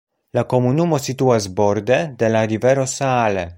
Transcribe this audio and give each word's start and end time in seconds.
La 0.37 0.43
komunumo 0.53 0.99
situas 1.09 1.47
borde 1.61 2.01
de 2.23 2.33
la 2.37 2.43
rivero 2.55 2.91
Saale. 2.99 3.45